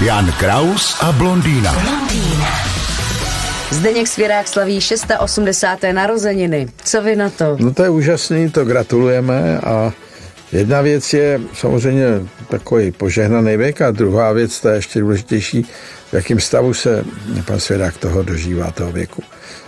[0.00, 1.74] Jan Kraus a blondýna.
[3.70, 5.78] Zdeněk Svěrák slaví 680.
[5.92, 6.68] narozeniny.
[6.84, 7.56] Co vy na to?
[7.60, 9.92] No to je úžasný, to gratulujeme a
[10.52, 12.06] jedna věc je samozřejmě
[12.48, 15.66] takový požehnaný věk a druhá věc, ta je ještě důležitější,
[16.10, 17.04] v jakém stavu se
[17.46, 19.22] pan Svěrák toho dožívá, toho věku.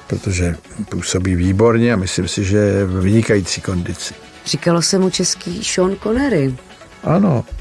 [0.07, 0.57] Protože
[0.89, 4.15] působí výborně a myslím si, že je v vynikající kondici.
[4.47, 6.55] Říkalo se mu český Sean Connery.
[7.05, 7.60] Ano, No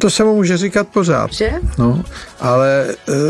[0.00, 1.32] to se mu může říkat pořád.
[1.32, 1.50] Že?
[1.78, 2.02] No,
[2.40, 2.86] ale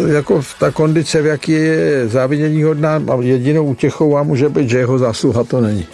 [0.09, 4.71] e, jako ta kondice, v jaký je závidění hodná, a jedinou útěchou vám může být,
[4.71, 5.87] že jeho zásluha to není.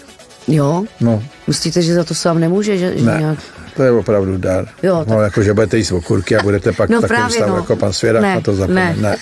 [0.49, 0.85] Jo?
[1.01, 2.79] No, Myslíte, že za to sám nemůže?
[2.79, 3.39] Že, že ne, nějak...
[3.77, 4.67] to je opravdu dar.
[4.83, 7.37] Jo, no, tak- jako, že budete jíst okurky a budete pak No v takovém právě,
[7.37, 7.57] stavu no.
[7.57, 8.97] jako pan Svěrák Ne, na to zapomenout.
[9.01, 9.09] ne.
[9.11, 9.17] Ne.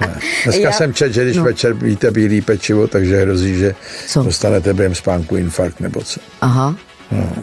[0.00, 0.18] ne.
[0.44, 1.44] Dneska Já- jsem četl, že když no.
[1.44, 3.74] večer jíte bílý pečivo, takže hrozí, že
[4.08, 4.22] Co?
[4.22, 6.20] dostanete během spánku infarkt nebo co.
[6.40, 6.76] Aha.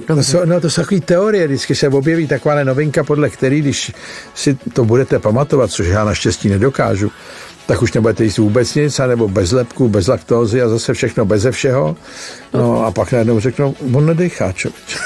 [0.07, 3.91] To jsou, no, to jsou takové teorie, vždycky se objeví taková novinka, podle který, když
[4.35, 7.11] si to budete pamatovat, což já naštěstí nedokážu,
[7.65, 11.51] tak už nebudete jíst vůbec nic, anebo bez lepku, bez laktózy a zase všechno beze
[11.51, 11.95] všeho.
[12.53, 14.83] No a pak najednou řeknou, on nedechá, člověk.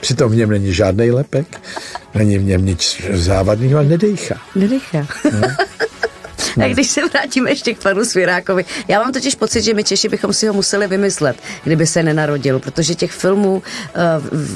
[0.00, 1.60] Přitom v něm není žádný lepek,
[2.14, 4.34] není v něm nic závadného, ale nedechá.
[4.54, 5.06] Nedechá.
[5.32, 5.48] No.
[6.64, 10.08] A když se vrátíme ještě k panu Svěrákovi, já mám totiž pocit, že my Češi
[10.08, 13.62] bychom si ho museli vymyslet, kdyby se nenarodil, protože těch filmů,
[13.94, 14.00] eh,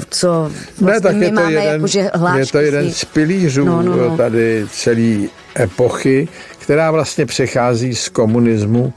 [0.09, 0.51] co
[0.81, 3.65] vlastně ne, tak my je to, máme jeden, jakože hlášky je to jeden z pilířů
[3.65, 4.17] No, no, no.
[4.17, 5.27] tady celé
[5.59, 8.93] epochy, která vlastně přechází z komunismu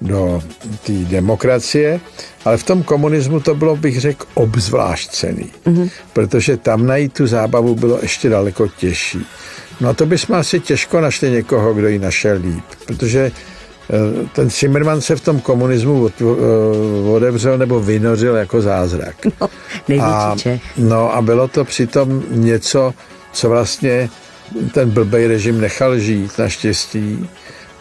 [0.00, 0.42] do
[0.86, 2.00] té demokracie,
[2.44, 5.90] ale v tom komunismu to bylo, bych řekl, obzvlášť cený, mm-hmm.
[6.12, 9.26] protože tam najít tu zábavu bylo ještě daleko těžší.
[9.80, 14.50] No a to bychom asi těžko našli někoho, kdo ji našel líp, protože eh, ten
[14.50, 16.24] Zimmerman se v tom komunismu eh,
[17.10, 19.16] otevřel nebo vynořil jako zázrak.
[19.40, 19.48] No,
[19.88, 22.94] největší A, no a bylo to přitom něco,
[23.32, 24.10] co vlastně
[24.74, 27.28] ten blbej režim nechal žít naštěstí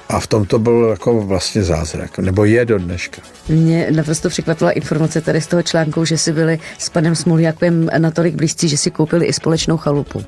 [0.09, 3.21] a v tom to byl jako vlastně zázrak, nebo je do dneška.
[3.49, 8.35] Mě naprosto překvapila informace tady z toho článku, že si byli s panem Smoljákem natolik
[8.35, 10.23] blízcí, že si koupili i společnou chalupu.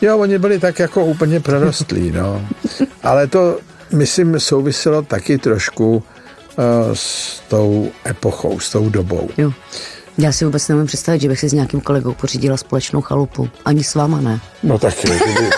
[0.00, 2.46] Jo, oni byli tak jako úplně prorostlí, no.
[3.02, 3.58] Ale to,
[3.92, 6.04] myslím, souviselo taky trošku uh,
[6.94, 9.28] s tou epochou, s tou dobou.
[9.38, 9.52] Jo.
[10.18, 13.48] Já si vůbec nemůžu představit, že bych si s nějakým kolegou pořídila společnou chalupu.
[13.64, 14.40] Ani s váma ne.
[14.62, 15.50] No tak, kdyby,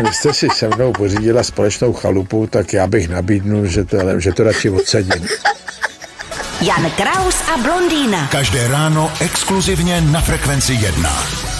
[0.00, 4.44] kdybyste si se mnou pořídila společnou chalupu, tak já bych nabídnul, že to, že to
[4.44, 5.28] radši odsedím.
[6.60, 8.28] Jan Kraus a blondýna.
[8.32, 11.55] Každé ráno exkluzivně na Frekvenci 1.